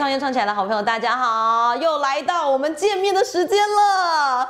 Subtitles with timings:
[0.00, 4.48] 创业创起来的好朋友，大家好，又来到我们见面的时间了。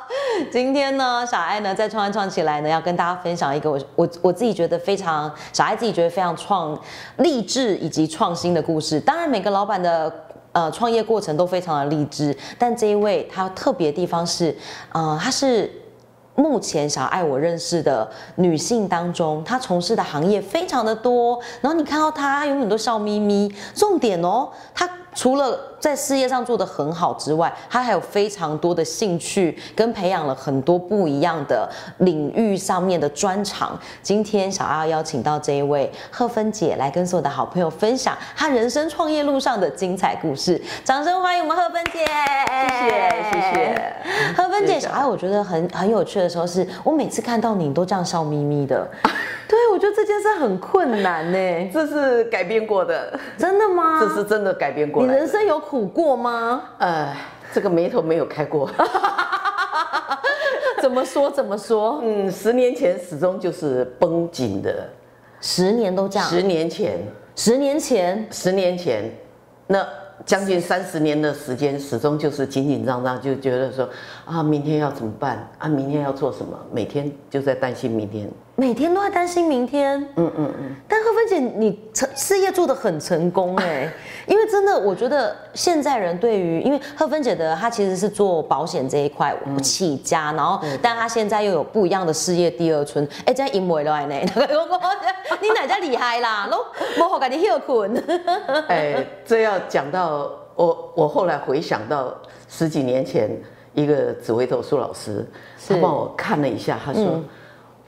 [0.49, 6.81] 今天呢，小爱呢在创业创起来呢，要跟大家分享一个我我我自己觉得非常小爱自己觉得非常创
[7.17, 9.01] 励志以及创新的故事。
[9.01, 10.13] 当然，每个老板的
[10.53, 14.57] 呃创业过程都非常的励志，但这一位他特别的地方是，
[14.93, 15.69] 呃，他是。
[16.37, 23.53] 目前小爱我认识的女性当中，她从事的行业非常的多，然后你看到她永远都笑眯眯。
[23.75, 33.77] 重点哦，她除了在事业上做得很好之外，他还有非常多的兴趣，跟培养了很多不一样的领域上面的专长。
[34.03, 40.61] 今天小爱邀请到这一位贺芬姐来跟所有的好朋友分享她人生创业路上的精彩故事。
[40.85, 42.05] 掌声欢迎我们贺芬姐！
[42.69, 43.93] 谢谢谢谢。
[44.37, 48.87] 贺芬姐，小爱我觉得很很有趣的时候，是我每次看到你都这样笑眯眯的。
[49.49, 51.71] 对，我觉得这件事很困难呢。
[51.73, 53.99] 这是改编过的，真的吗？
[54.01, 55.03] 这是真的改编过。
[55.03, 56.63] 你人生有苦过吗？
[56.79, 57.15] 呃，
[57.53, 58.69] 这个眉头没有开过。
[60.83, 61.31] 怎么说？
[61.31, 62.01] 怎么说？
[62.03, 64.89] 嗯，十年前始终就是绷紧的。
[65.41, 66.29] 十年都这样？
[66.29, 66.99] 十年前？
[67.37, 68.27] 十年前？
[68.33, 69.17] 十年前？
[69.69, 69.87] 那。
[70.27, 73.89] 将近三十年的时间，始终就是紧紧张张，就觉得说
[74.27, 75.49] 啊，明天要怎么办？
[75.57, 76.59] 啊，明天要做什么？
[76.71, 78.31] 每天就在担心明天。
[78.61, 80.77] 每天都在担心明天，嗯嗯嗯。
[80.87, 83.91] 但贺芬姐，你成事业做得很成功哎，
[84.29, 94.15] 因为真的，我觉得现在人对于，因为贺芬姐的她其实是做保险这一块起家，然后，但她现在又有不一样的事业第二春，哎，这样因为了呢，
[95.41, 96.47] 你哪家厉害啦？
[96.53, 96.59] 都
[97.03, 97.91] 我好赶紧休困。
[98.69, 102.15] 哎，这要讲到我，我后来回想到
[102.47, 103.31] 十几年前，
[103.73, 105.27] 一个紫薇斗数老师，
[105.67, 107.19] 他帮我看了一下，他说。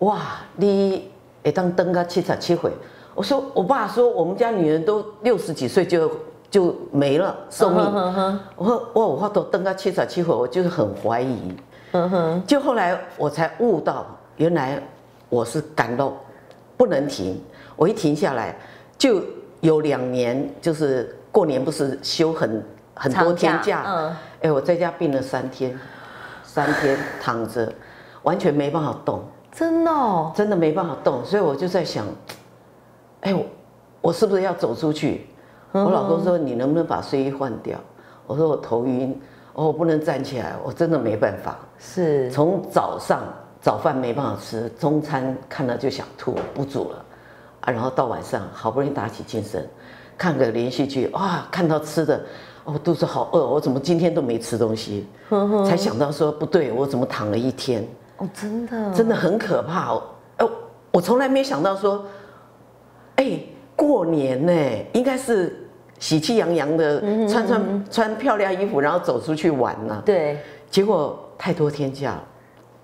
[0.03, 0.20] 哇，
[0.56, 1.08] 你
[1.45, 2.70] 会当登个七十七岁？
[3.14, 6.11] 我说，我爸说我们家女人都六十几岁就
[6.50, 7.78] 就没了寿命。
[8.57, 11.55] 我说，哇，我话都登个七十七岁，我就是很怀疑。
[12.46, 14.05] 就后来我才悟到，
[14.39, 14.83] 原来
[15.29, 16.17] 我是感动
[16.77, 17.41] 不能停。
[17.77, 18.57] 我一停下来，
[18.98, 19.23] 就
[19.61, 22.64] 有两年，就是过年不是休很
[22.95, 23.85] 很多天假。
[23.86, 24.17] 嗯。
[24.41, 25.79] 哎，我在家病了三天，
[26.42, 27.73] 三天躺着，
[28.24, 29.23] 完全没办法动。
[29.52, 32.07] 真的，真的没办法动，所以我就在想，
[33.20, 33.45] 哎，我
[34.01, 35.27] 我是不是要走出去？
[35.73, 37.79] 我老公说，你能不能把睡衣换掉？
[38.27, 39.18] 我说我头晕，
[39.52, 41.58] 我不能站起来，我真的没办法。
[41.79, 43.23] 是，从早上
[43.61, 47.05] 早饭没办法吃，中餐看了就想吐，不煮了
[47.61, 47.70] 啊。
[47.70, 49.68] 然后到晚上好不容易打起精神，
[50.17, 52.23] 看个连续剧，哇，看到吃的，
[52.64, 55.07] 哦，肚子好饿，我怎么今天都没吃东西？
[55.68, 57.86] 才想到说不对，我怎么躺了一天？
[58.33, 59.93] 真的，真的很可怕。
[59.93, 60.51] 哦，
[60.91, 62.05] 我从来没想到说，
[63.17, 63.39] 哎，
[63.77, 64.53] 过年呢，
[64.93, 65.69] 应该是
[65.99, 70.03] 喜气洋洋的，穿穿穿漂亮衣服，然后走出去玩呢。
[70.05, 70.39] 对，
[70.71, 72.19] 结果太多天假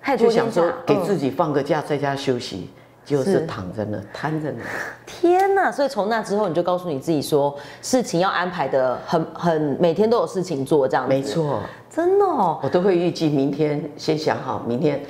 [0.04, 2.70] 了，就想说给自己放个假，在家休息，
[3.04, 4.62] 就是躺在那，瘫在那。
[5.06, 5.72] 天哪！
[5.72, 11.08] 所以从那之后，你就告诉你自己说，事情要安排的很很，每天都有事情做，这样子。
[11.08, 11.60] 没错，
[11.90, 15.02] 真的，哦，我都会预计明天先想好，明天。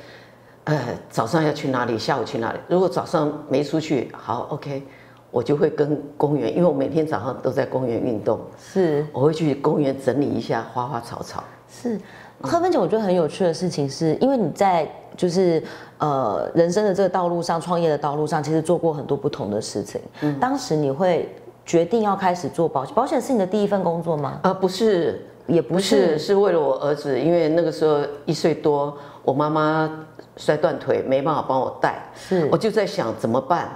[0.69, 1.99] 呃，早上要去哪里？
[1.99, 2.59] 下午去哪里？
[2.69, 4.83] 如果早上没出去，好，OK，
[5.31, 11.43] 我就会跟公园，因为我每天早上都在公园运动，是，我会去公园整理一下花花草草。
[11.71, 11.99] 是，
[12.43, 14.87] 贺芬姐，我觉得很有趣的事情是，因为你在
[15.17, 15.63] 就是
[15.97, 19.99] 呃人生的这个道路上，创业的道路上，其实做过很多不同的事情。
[20.21, 24.39] 嗯，当时你会决定要开始做保险，保险是你的第一份工作吗？
[24.43, 30.05] 呃，不是，也不是，是为了我儿子，因为那个时候一岁多，我妈妈。
[30.37, 33.69] 摔断腿没办法帮我带，是，我就在想怎么办，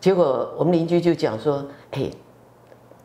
[0.00, 2.10] 结果我们邻居就讲说，哎，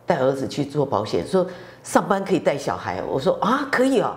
[0.05, 1.45] 带儿子去做保险，说
[1.83, 4.15] 上班可以带小孩，我说啊可以哦，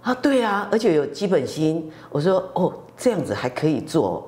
[0.00, 4.26] 啊对啊，而且有基本薪，我说哦这样子还可以做，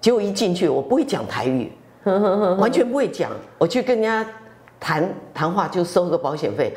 [0.00, 1.72] 结果一进去我不会讲台语，
[2.60, 4.24] 完全不会讲，我去跟人家
[4.78, 6.72] 谈谈话就收个保险费，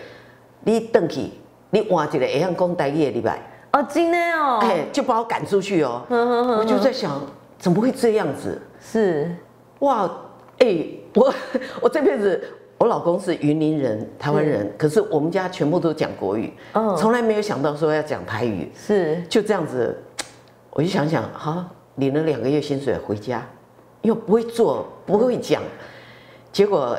[0.64, 1.30] 你等去
[1.72, 3.40] 你换一个会晓讲台语的礼拜。
[3.72, 6.02] 哦，真的哦，哎，就把我赶出去哦。
[6.10, 7.22] 我就在想，
[7.60, 8.60] 怎么会这样子？
[8.80, 9.30] 是，
[9.80, 10.10] 哇，
[10.58, 11.32] 哎，我
[11.82, 12.44] 我这辈子，
[12.80, 16.52] 我老公是云林人，台湾人，可是我们家全部都讲国语，
[16.98, 18.72] 从来没有想到说要讲台语。
[18.76, 19.96] 是，就这样子，
[20.72, 23.46] 我就想想，哈，领了两个月薪水回家，
[24.02, 25.62] 因为不会做，不会讲，
[26.52, 26.98] 结果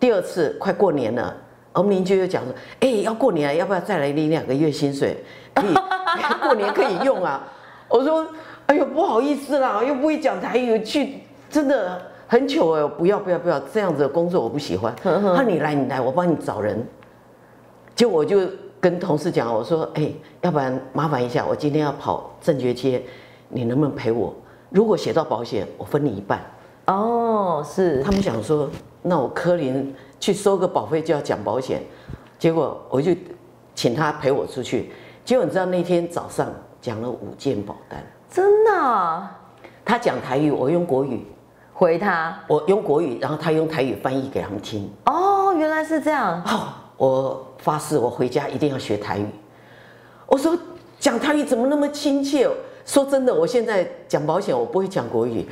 [0.00, 1.32] 第二次快过年了。
[1.72, 5.16] 我们邻居又讲说：“哎，要过年了，要不要再来领两个月薪水？
[5.54, 5.74] 可以
[6.42, 7.46] 过年可以用啊。”
[7.88, 8.26] 我说
[8.66, 14.94] ：“哎呦，不好意思啦，又不会讲台语，去真的很糗哎，不要不要不要，这样子的工作我不喜欢。
[15.04, 16.82] 那你来你来，我帮你找人。”
[17.94, 18.40] 就我就
[18.80, 23.02] 跟同事讲，我说，哎，要不然麻烦一下，我今天要跑正觉街，
[23.48, 24.34] 你能不能陪我？
[24.70, 26.40] 如果写到保险，我分你一半。
[26.86, 28.02] 哦，是。
[28.02, 28.70] 他们想说，
[29.02, 31.82] 那我柯林去收个保费就要讲保险，
[32.38, 33.12] 结果我就
[33.74, 34.92] 请他陪我出去。
[35.24, 39.28] 结果你知道那天早上讲了五件保单，真的？
[39.84, 41.26] 他讲台语，我用国语
[41.72, 44.88] 回他，我用国语，然后他用台语翻译给他们听。
[45.06, 46.42] 哦，原来是这样。
[46.44, 49.26] 哦，我发誓，我回家一定要学台语。
[50.26, 50.56] 我说
[50.98, 52.48] 讲台语怎么那么亲切？
[52.84, 55.46] 说真的，我现在讲保险，我不会讲国语。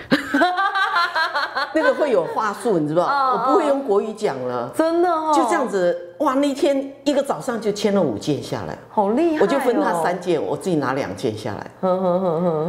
[1.75, 5.33] 那个会有话术，你知道我不会用国语讲了，真的哦。
[5.35, 6.35] 就这样子，哇！
[6.35, 9.43] 那天一个早上就签了五件下来，好厉害。
[9.43, 11.71] 我就分他三件，我自己拿两件下来。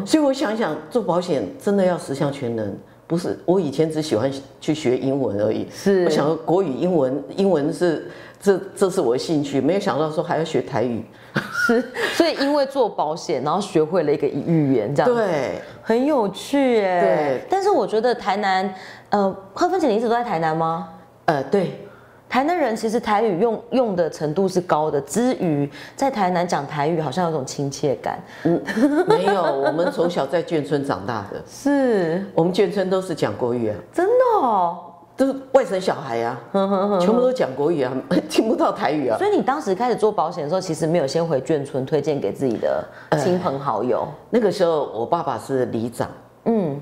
[0.05, 5.67] 所以我想想，做保险真的要十项全能，不是我以前只喜欢去学英文而已。
[5.71, 6.05] 是。
[6.05, 8.09] 我想国语、英文，英文是
[8.39, 11.03] 这这是我的兴趣，没有想到说还要学台语。
[11.51, 17.01] 是，所以因为做保险，然后学会了一个语言，这样对，很有趣哎。
[17.01, 18.71] 对，但是我觉得台南，
[19.09, 20.89] 呃，贺芬姐，你一直都在台南吗？
[21.25, 21.83] 呃，对，
[22.29, 28.19] 台南人其实台语用用的程度是高的，之余在台南讲台语好像有种亲切感。
[28.43, 28.61] 嗯，
[29.07, 34.88] 没有，我们从小在眷村长大的， 是我们眷村都是讲国语啊，真的哦。
[35.19, 36.39] 都是外省小孩啊，
[36.97, 37.91] 全部都讲国语啊，
[38.29, 39.17] 听不到台语啊。
[39.17, 42.87] 所以你当时开始做保险的时候，其实没有先回眷村推荐给自己的
[43.21, 44.07] 亲朋好友。
[44.29, 46.09] 那个时候我爸爸是里长，
[46.45, 46.79] 嗯，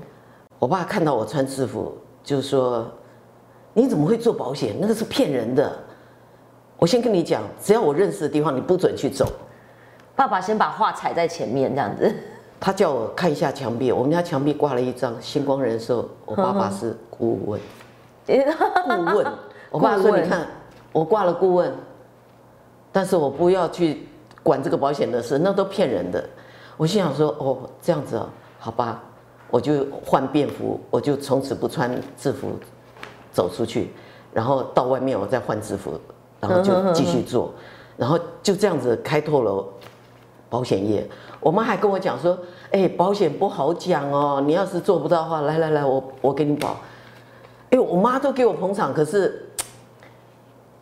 [0.60, 1.92] 我爸看到我穿制服，
[2.22, 2.86] 就说
[3.74, 4.76] ：“你怎么会做保险？
[4.80, 5.76] 那个是骗人的。”
[6.78, 9.26] 我先跟你讲，只要我认识的地方，你不准去走。
[10.14, 12.14] 爸爸先把话踩在前面，这样子。
[12.60, 17.60] 他叫我看一下墙壁，我们家墙壁挂了一张星光人寿，我爸爸是顾问。
[18.86, 19.26] 顾问，
[19.70, 20.46] 我爸说：“你看，
[20.92, 21.72] 我挂了顾问，
[22.92, 24.06] 但是我不要去
[24.42, 26.22] 管这个保险的事，那都骗人的。”
[26.76, 28.28] 我心想说：“哦，这样子哦，
[28.58, 29.02] 好吧，
[29.50, 32.52] 我就换便服，我就从此不穿制服
[33.32, 33.90] 走出去，
[34.32, 35.98] 然后到外面我再换制服，
[36.38, 37.50] 然后就继续做，
[37.96, 39.64] 然后就这样子开拓了
[40.50, 41.08] 保险业。
[41.40, 42.38] 我妈还跟我讲说
[42.72, 46.76] ：‘哎，保险不好讲哦，你要是做不到的话，来来来，我我给你保。’”
[47.70, 49.46] 哎，我妈都给我捧场，可是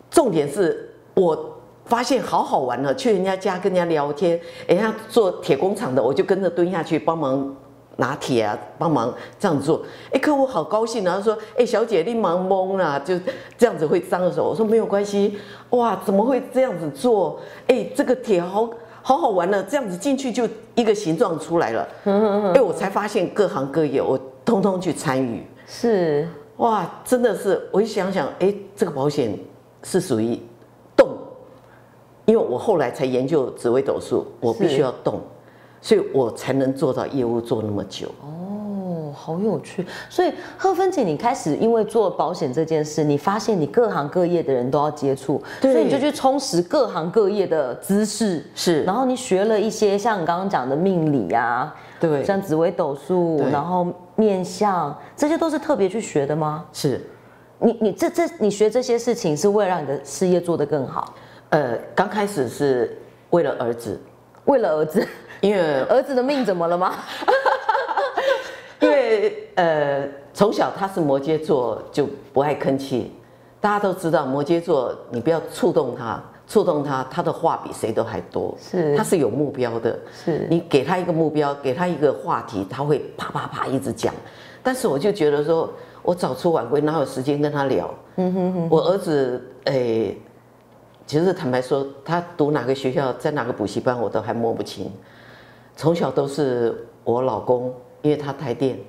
[0.09, 7.55] 重点是我发现好好玩了，去人家家跟人家聊天，人家做铁工厂的，我就跟着蹲下去帮忙
[7.97, 9.81] 拿铁啊，帮忙这样做。
[10.11, 13.19] 哎，客户好高兴然后说：“哎，小姐你忙懵了，就
[13.57, 15.37] 这样子会脏的时候。”我说：“没有关系，
[15.71, 17.39] 哇，怎么会这样子做？
[17.67, 18.69] 哎，这个铁好
[19.01, 21.87] 好好玩呢，这样子进去就一个形状出来了。”
[22.53, 26.27] 哎，我才发现各行各业我通通去参与，是。
[26.57, 29.37] 哇，真的是，我一想想，哎，这个保险
[29.83, 30.39] 是属于
[30.95, 31.09] 动，
[32.25, 35.21] 因为我后来才研究紫微斗数，我必须要动，
[35.81, 38.07] 所以我才能做到业务做那么久。
[38.21, 39.85] 哦，好有趣。
[40.09, 48.43] 所以贺芬姐，你开始因为做保险这件事，你发现你各行各业的人都要接触，所以你就去充实各行各业的知识。
[48.55, 51.75] 是，然后你学了一些像你刚刚讲的命理啊。
[51.99, 53.87] 对，像紫微斗数，然后
[54.17, 56.65] 面相，这些都是特别去学的吗？
[56.73, 56.99] 是，
[57.59, 61.13] 你你这这你学这些事情是为了让你的事业做得更好？
[61.51, 63.97] 呃，刚开始是为了儿子，
[64.45, 65.07] 为了儿子，
[65.39, 66.95] 因为 儿子的命怎么了吗？
[68.81, 73.15] 因为呃，从小他是摩羯座，就不爱吭气，
[73.61, 76.21] 大家都知道摩羯座，你不要触动他。
[76.47, 78.57] 触动他，他的话比谁都还多。
[78.57, 79.99] 是，他是有目标的。
[80.13, 84.13] 是，你给他一个目标，给他一个话题，他会啪啪啪一直讲。
[84.63, 85.69] 但是我就觉得说，
[86.01, 87.93] 我早出晚归，哪有时间跟他聊？
[88.15, 88.67] 嗯哼哼。
[88.71, 90.17] 我儿子，诶，
[91.05, 94.89] 其实坦白说，他读哪个学校，在哪个补习班，我都还摸不清。
[95.75, 98.79] 从小都是我老公，因为他台电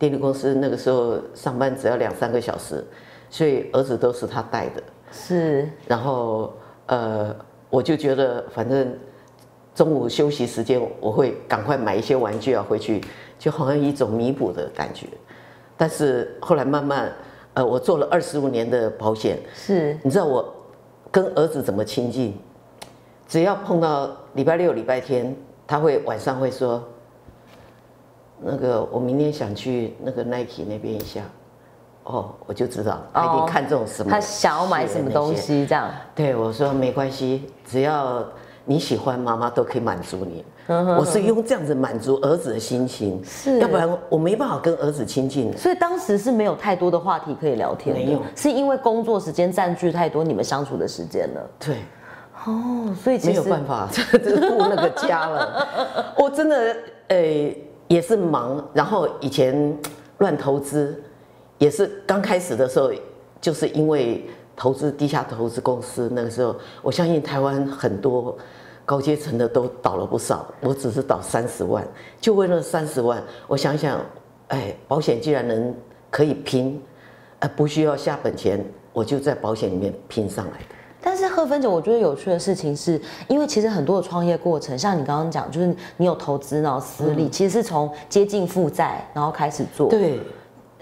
[0.00, 2.84] 电力公司那个时候上班只要两三个小时，
[3.30, 4.82] 所以儿子都是他带的。
[5.12, 6.52] 是，然后。
[6.86, 7.34] 呃，
[7.70, 8.96] 我就觉得反正
[9.74, 13.02] 中午休息时间，我会赶快买一些玩具啊回去，
[13.38, 15.06] 就好像一种弥补的感觉。
[15.76, 17.12] 但是后来慢慢，
[17.54, 20.54] 呃，我做了二十五年的保险，是，你知道我
[21.10, 22.38] 跟儿子怎么亲近？
[23.26, 25.34] 只要碰到礼拜六、礼拜天，
[25.66, 26.84] 他会晚上会说，
[28.40, 31.22] 那个我明天想去那个 Nike 那边一下。
[32.04, 35.90] 哦，我就知道他一定看中什么，他想要买什么东西这样。
[36.14, 38.24] 对我说没关系，只要
[38.64, 40.44] 你喜欢，妈妈都可以满足你。
[40.66, 45.54] 我是用这样子满足儿子的心情，是，要不然我没办法跟儿子亲近。
[45.58, 51.40] 所以当时是没有太多的话题可以聊天，没有，是因为工作时间占据太多你们相处的时间了。
[51.58, 51.76] 对，
[52.46, 55.68] 哦，所以其没有办法，这这顾那个家了。
[56.16, 56.76] 我真的
[57.08, 57.16] 呃
[57.86, 59.78] 也是忙，然后以前
[60.16, 60.98] 乱投资，
[61.64, 62.92] 也是刚开始的时候，
[63.40, 64.22] 就是因为
[64.54, 68.36] 投资地下投资公司，那个时候我相信台湾很多
[68.84, 71.82] 高阶层的都倒了不少，我只是倒三十万，
[72.20, 73.98] 就为了三十万，我想想，
[74.48, 75.74] 哎，保险既然能
[76.10, 76.78] 可以拼，
[77.38, 80.74] 呃，不需要下本钱，我就在保险里面拼上来的。
[81.00, 90.20] 但是贺芬姐，我觉得有趣的事情是，因为其实很多的创业过程，像你刚刚讲，就是你有投资，然后私立，其实是从接近负债，然后开始做，对，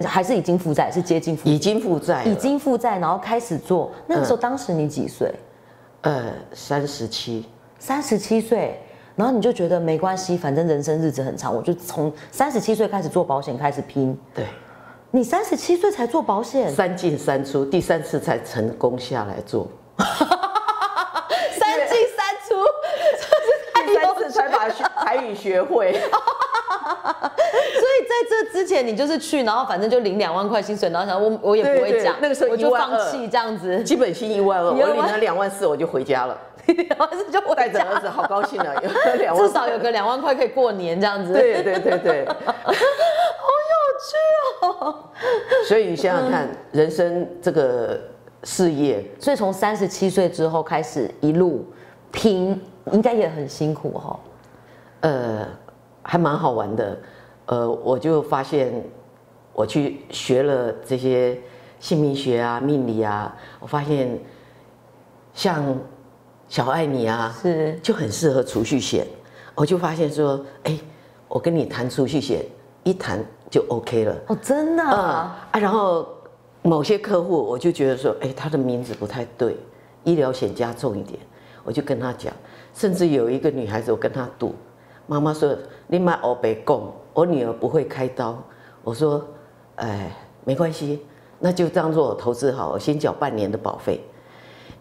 [0.05, 3.91] 还是已经负债，是接近负，已经负债，已经负债，然后开始做。
[4.07, 5.33] 那个时候，当时你几岁？
[6.01, 7.47] 呃，三十七，
[7.79, 8.81] 三十七岁，
[9.15, 14.19] 然后你就觉得没关系，反正人生日子很长，我就从三十七岁开始做保险，开始拼。
[14.35, 14.45] 对，
[15.13, 20.09] 你三十七岁才做保险，三进三出，第三次才成功下来做， 三
[21.87, 22.57] 进三出，
[23.87, 26.01] 第三次才把学台语学会。
[27.33, 39.43] 所以在这之前，你就是去，然后反正就领两万块薪水，然后想我我也不会讲，那个时候我就放弃这样子，基本薪一万二，我领了两万四，我就回家了，两万四就带着儿子，好高兴啊， 有两万。
[39.45, 41.33] 四，至少有个两万块可以过年这样子。
[41.33, 44.95] 对对对对， 好有趣哦。
[45.67, 48.01] 所以你想想看，人生这个
[48.45, 51.65] 事业，所以从三十七岁之后开始一路
[52.11, 52.61] 拼，
[52.93, 54.21] 应该也很辛苦哈、
[55.01, 55.47] 呃，
[56.03, 56.99] 还蛮好玩的。
[57.47, 58.73] 呃，我就发现
[59.53, 61.39] 我去学了这些
[61.81, 64.19] 姓名学啊、命理啊，我发现
[65.35, 65.65] 像
[66.49, 69.07] 小爱你啊，是就很适合储蓄险。
[69.55, 70.79] 我就发现说，哎，
[71.29, 72.45] 我跟你谈储蓄险，
[72.85, 74.17] 一谈就 OK 了。
[74.29, 76.09] 哦，真的、啊啊，啊，然后
[76.63, 79.57] 某些客户我就觉得说，哎，他的名字不太对，
[80.05, 81.19] 医疗险加重一点，
[81.65, 82.33] 我就跟他讲，
[82.73, 84.55] 甚至有一个女孩子，我跟她赌，
[85.13, 85.55] 妈妈说
[85.87, 88.43] 你买欧北贡，我女儿不会开刀，
[88.83, 89.23] 我说，
[89.77, 90.11] 哎，
[90.45, 91.05] 没关系，
[91.39, 94.01] 那就当做我投资好，我先缴半年的保费。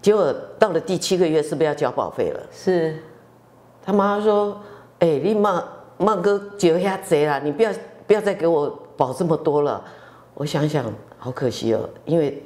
[0.02, 2.40] 结果到了第七个月，是不是要交保费了？
[2.52, 2.98] 是
[3.84, 4.58] 他妈妈说
[5.00, 5.64] ：“哎、你妈
[5.98, 7.72] 妈哥结下贼啦，你不要
[8.08, 9.84] 不要再给我保这么多了。”
[10.34, 10.86] 我想想，
[11.18, 12.42] 好可惜哦，因为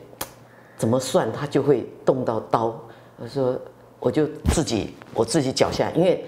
[0.75, 2.77] 怎么算他就会动到刀。
[3.17, 3.55] 我说
[3.99, 6.25] 我就自己我自己缴下，因为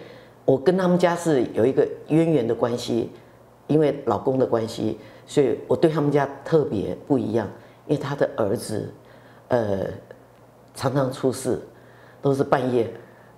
[0.47, 3.11] 我跟他们家是有一个渊源的关系，
[3.67, 7.45] 因为老公的关系，所以我对他们家特别不一样，
[7.85, 8.89] 因为他的儿子，
[9.49, 9.85] 呃，
[10.73, 11.59] 常常出事，
[12.21, 12.89] 都是半夜，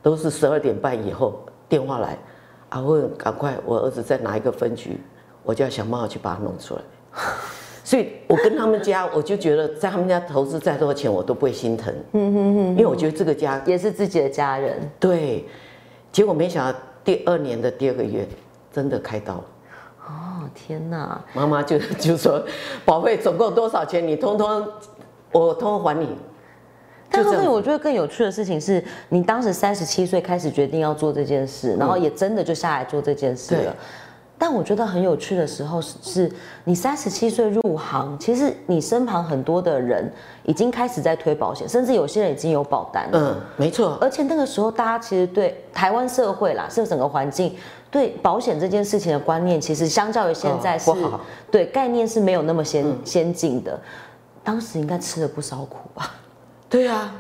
[0.04, 2.16] 都是十二点半以后电话来，
[2.70, 5.02] 啊问赶快，我儿子在哪一个分局，
[5.42, 6.82] 我就要想办法去把他弄出来。
[7.84, 11.92] 所以我跟他们家，我就觉得在他们家投资再多钱，我都不会心疼。
[12.12, 14.78] 嗯哼哼，因为我觉得这个家也是自己的家人。
[15.00, 15.44] 对，
[16.12, 18.28] 结果没想到第二年的第二个月
[18.72, 19.44] 真的开刀了。
[20.08, 21.22] 哦，天哪！
[21.34, 22.44] 妈妈就 就说，
[22.84, 24.06] 保费总共多少钱？
[24.06, 24.68] 你通通，
[25.32, 26.18] 我通通还你。
[27.12, 33.74] 但后面我觉得更有趣的事情是，你当时三十七岁开始决定要做这件事，然后也真的就下来做这件事了对。
[34.42, 36.32] 但我觉得很有趣的时候是，是
[36.64, 40.10] 你三十七岁入行，其实你身旁很多的人
[40.44, 43.20] 已经开始在推保险，甚至有些人已经有保单了。
[43.20, 43.98] 嗯，没错。
[44.00, 47.54] 而且那个时候，大家其实对台湾社会啦，是整个环境
[47.92, 53.78] 对保险这件事情的观念，其实相较于现在是，哦不好对概念是没有那么先、先进的。
[54.42, 56.14] 当时应该吃了不少苦吧？
[56.70, 57.14] 对啊，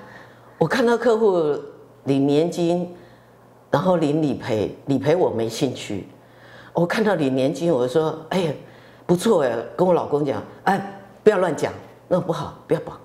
[0.57, 1.53] 我看到客户
[2.05, 2.95] 领年金，
[3.69, 6.07] 然后领理赔，理赔我没兴趣。
[6.79, 8.53] 我看到你年轻，我就说，哎呀，
[9.05, 11.73] 不错哎，跟我老公讲，哎，不要乱讲，
[12.07, 12.97] 那不好，不要保，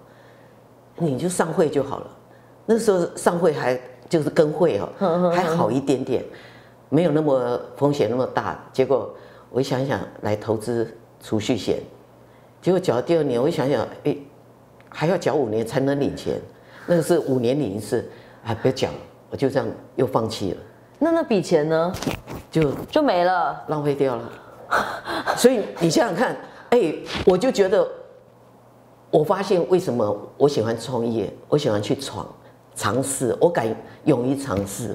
[0.97, 2.07] 你就上会就好了。
[2.67, 3.79] 那时候上会还
[4.09, 6.25] 就是跟会哦，还好一点点，
[6.89, 8.57] 没有那么风险那么大。
[8.73, 9.13] 结果
[9.51, 10.89] 我一想想，来投资
[11.21, 11.81] 储蓄险，
[12.63, 14.17] 结果缴了第二年，我一想想，哎，
[14.89, 16.41] 还要缴五年才能领钱，
[16.87, 18.09] 那个是五年领一次，
[18.45, 18.99] 哎，不要缴了，
[19.31, 19.67] 我就这样
[19.97, 20.59] 又放弃了，
[21.01, 21.93] 那那笔钱呢，
[22.55, 23.61] 就就没了。
[23.67, 24.23] 浪费掉了。
[25.37, 26.37] 所以你想想看，
[26.71, 26.95] 哎，
[27.27, 27.85] 我就觉得，
[29.11, 32.25] 我发现为什么我喜欢创业，我喜欢去闯
[32.77, 33.67] 尝试，我敢
[34.05, 34.95] 勇于尝试，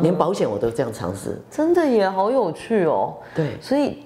[0.00, 1.40] 连保险我都这样尝试。
[1.50, 3.14] 真的也好有趣哦。
[3.34, 3.98] 对，所以，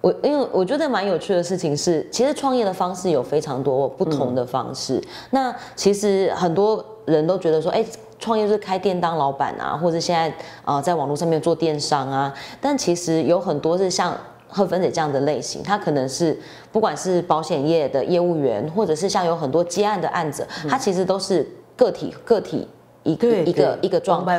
[0.00, 5.00] 我因为我觉得蛮有趣的事情是，其实创业的方式有非常多不同的方式。
[5.30, 7.84] 那其实很多人都觉得说，哎，
[8.18, 12.32] 创业就是开店当老板啊，或者现在呃在网络上面做电商啊。
[12.60, 14.16] 但其实有很多是像
[14.48, 16.38] 贺芬姐这样的类型，他可能是
[16.70, 21.46] 不管是保险业的业务员，或者是像有很多接案的案子，他其实都是
[21.76, 22.68] 个体个体。
[23.06, 24.36] 一个一个一个状态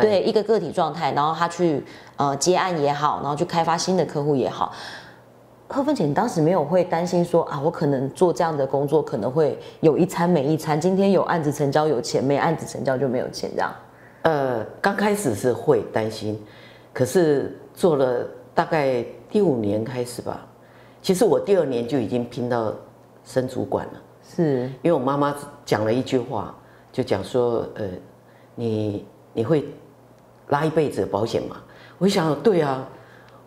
[0.00, 1.84] 对一个个体状态，然后他去
[2.16, 4.72] 呃接案也好，然后去开发新的客户也好。
[5.68, 13.74] 贺芬姐，你当时没有会担心说啊，我可能做这样的工作可能会有一餐没一餐，今天有案子成交有钱，没案子成交就没有钱这样。
[14.22, 16.40] 呃，刚开始是会担心，
[16.92, 20.46] 可是做了大概第五年开始吧，
[21.02, 22.72] 其实我第二年就已经拼到
[23.24, 23.92] 升主管了，
[24.22, 26.54] 是因为我妈妈讲了一句话，
[26.92, 27.86] 就讲说，呃，
[28.54, 29.66] 你你会
[30.48, 31.56] 拉一辈子的保险吗？
[31.98, 32.86] 我就想，对啊，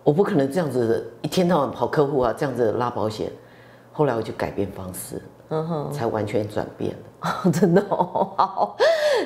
[0.07, 3.29] 我不可能这样子一天到晚跑客户啊，这样子拉保险。
[3.91, 7.51] 后来我就改变方式，嗯哼，才完全转变了。
[7.51, 8.77] 真的哦，好，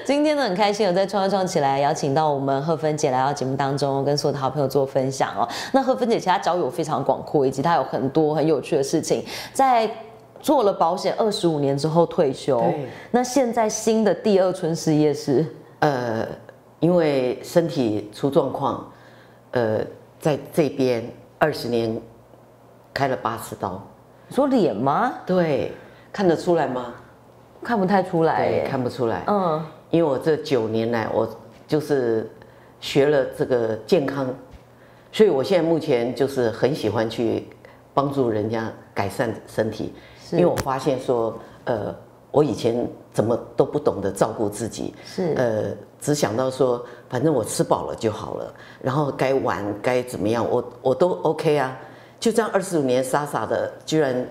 [0.03, 5.47] 今天呢很开心有在创业创起来邀请到我们贺芬姐来到节目当中，跟所有的好朋友做分享哦。
[5.71, 9.23] 那贺芬姐其实她交友非常广阔，以及她有很多很有趣的事情，
[9.53, 9.87] 在
[10.39, 12.59] 做了保险二十五年之后退休，
[13.11, 15.45] 那现在新的第二春事业是
[15.77, 16.27] 呃，
[16.79, 18.91] 因为身体出状况，
[19.51, 19.79] 呃，
[20.21, 21.03] 在这边
[21.39, 21.99] 二十年
[22.93, 23.81] 开了八次刀，
[24.27, 25.13] 你说脸吗？
[25.25, 25.73] 对，
[26.13, 26.93] 看得出来吗？
[27.63, 29.23] 看不太出来对，看不出来。
[29.25, 31.27] 嗯，因为我这九年来，我
[31.67, 32.29] 就是
[32.79, 34.27] 学了这个健康，
[35.11, 37.47] 所以我现在目前就是很喜欢去
[37.93, 41.35] 帮助人家改善身体，是因为我发现说，
[41.65, 41.95] 呃，
[42.31, 45.33] 我以前怎么都不懂得照顾自己，是。
[45.35, 51.77] 呃，只想到说，反正我吃饱了就好了，然后该玩该怎么样，我我都 OK 啊，
[52.19, 54.25] 就这样二十五年傻傻的，居然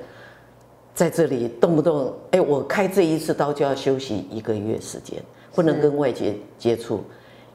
[0.95, 5.23] 在这里动不动，哎，我开这一次刀就要休息一个月时间，
[5.55, 7.05] 不能跟外界接触，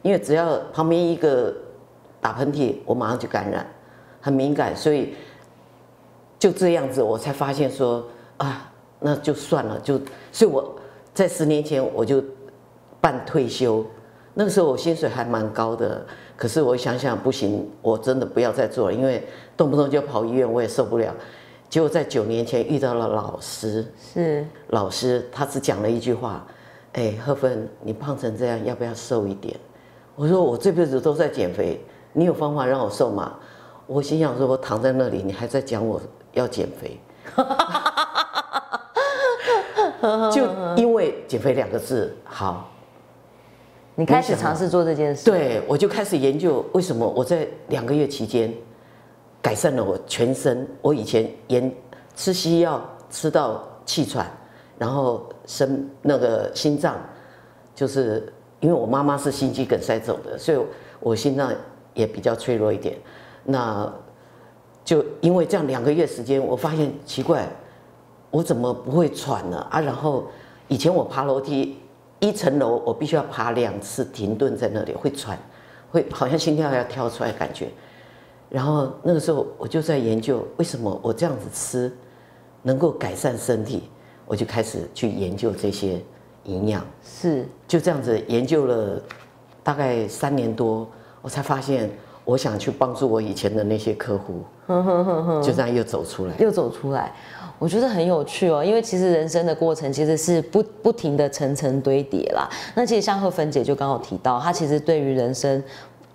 [0.02, 1.54] 因为只要旁边一个
[2.22, 3.66] 打喷嚏，我马上就感染，
[4.22, 5.16] 很敏感，所以
[6.38, 8.06] 就这样子，我才发现说
[8.38, 10.00] 啊，那就算了，就
[10.32, 10.76] 所以我
[11.14, 12.24] 在十年前我就
[13.00, 13.86] 办退休，
[14.34, 19.24] 那个时候我薪水还蛮高的，可是我想想不行，我真的不要再做了，因为
[19.56, 21.14] 动不动就跑医院，我也受不了。
[21.70, 26.46] 结果在九年前遇到了老师，是老师他只讲了一句话，
[26.94, 29.58] 哎，贺芬，你胖成这样，要不要瘦一点？
[30.16, 33.34] 我说我这辈子都在减肥，你有方法让我瘦吗？
[33.88, 36.02] 我心想说，我躺在那里，你还在讲我
[36.34, 37.00] 要减肥，
[40.32, 42.70] 就 因为减肥两个字，好，
[43.96, 48.54] 你开始尝试做这件事，对我就开始研究为什么我在两个月期间
[49.42, 50.68] 改善了我全身。
[50.82, 51.72] 我以前研
[52.16, 54.26] 吃西药吃到气喘，
[54.78, 56.96] 然后生那个心脏，
[57.74, 60.58] 就是因为我妈妈是心肌梗塞走的，所以
[61.00, 61.54] 我心脏
[61.94, 62.98] 也比较脆弱一点。
[63.44, 63.92] 那
[64.84, 67.48] 就因为这样两个月时间，我发现奇怪，
[68.36, 69.66] 我怎么不会喘呢？
[69.72, 70.26] 啊，然后
[70.68, 71.78] 以前我爬楼梯
[72.20, 75.40] 一层楼，我必须要爬两次，停顿在那里会喘，
[75.90, 77.70] 会好像心跳要跳出来的感觉。
[78.50, 81.90] 然后那个时候我就在研究为什么我这样子吃
[82.62, 83.84] 能够改善身体，
[84.26, 86.02] 我就开始去研究这些
[86.44, 89.02] 营养，是就这样子研究了
[89.64, 90.86] 大概三年多，
[91.22, 91.90] 我才发现
[92.26, 94.42] 我想去帮助我以前的那些客户，
[95.42, 96.34] 就这样又走出来。
[96.40, 97.14] 又走出来，
[97.58, 98.66] 我觉得很有趣哦。
[98.66, 102.50] 因为其实人生的过程其实是不不停的层层堆叠啦。
[102.76, 105.64] 那其实像贺芬姐就刚好提到，她其实对于人生。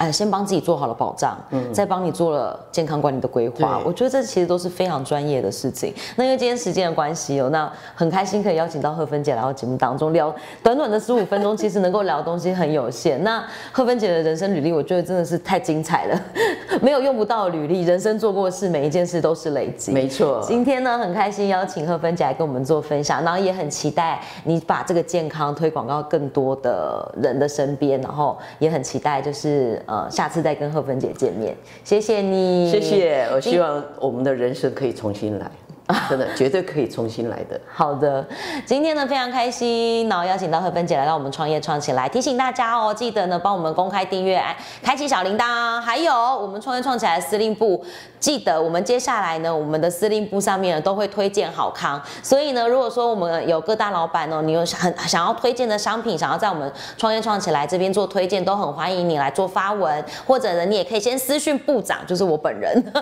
[0.01, 3.79] 哎，先帮自己做好了保障，嗯再帮你做了健康管理的规划。
[3.85, 5.93] 我觉得这其实都是非常专业的事情。
[6.17, 13.23] 那因为今天时间的关系哦，那很开心可以邀请到贺芬姐来到节目当中聊，短短的十五分钟，其实能够聊的东西很有限。
[13.23, 16.19] 那贺芬姐的人生履历，我觉得真的是太精彩了，
[16.81, 19.93] 没有用不到的履历，人生做过的事，每一件事都是累积。
[19.93, 31.57] 没错，今天呢，很开心邀请贺芬姐来跟我们做分享，然后也很期待你把这个健康推广到更多的人的身边，然后也很期待就是呃下次再跟贺芬姐见面。
[31.83, 33.27] 谢谢你，谢谢。
[33.35, 35.51] 我希望我们的人生可以重新来，
[36.09, 37.61] 真的绝对可以重新来的。
[37.73, 38.27] 好的，
[38.65, 47.85] 今天呢非常开心，然后邀请到贺芬姐来到我们创业创起来，提醒大家哦，记得呢帮我们公开订阅、按开启小铃铛，还有我们创业创起来的司令部，
[48.19, 62.93] 记得我们接下来呢，我们的司令部上面呢都会推荐好康，所以呢，如果说我们有各大老板哦，你有很想要推荐的商品，想要在我们创业创起来这边做推荐，都很欢迎你来做发文，或者呢，你也可以先私讯部长，就是我本人，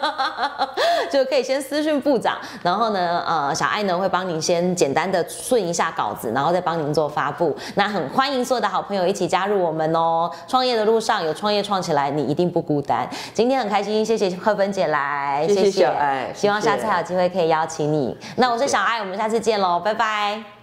[1.11, 7.55] 就可以先私讯部长，然后呢，呃，小爱呢会帮您先简单的顺一下稿子，然后再帮您做发布。
[7.75, 10.31] 那很欢迎所有的好朋友一起加入我们哦。
[10.47, 13.09] 创业的路上有创业创起来，你一定不孤单。
[13.35, 18.17] 今天很开心，谢谢赫芬姐来，谢谢小爱希望下次还有机会可以邀请你。
[18.37, 20.58] 那我是小爱，我们下次见喽，拜拜。